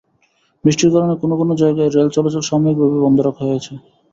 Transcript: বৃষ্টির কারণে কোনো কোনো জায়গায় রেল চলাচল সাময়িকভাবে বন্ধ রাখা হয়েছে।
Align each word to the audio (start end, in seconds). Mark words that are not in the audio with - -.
বৃষ্টির 0.63 0.93
কারণে 0.93 1.13
কোনো 1.21 1.35
কোনো 1.39 1.53
জায়গায় 1.61 1.89
রেল 1.89 2.09
চলাচল 2.15 2.43
সাময়িকভাবে 2.49 2.97
বন্ধ 3.03 3.17
রাখা 3.21 3.43
হয়েছে। 3.47 3.73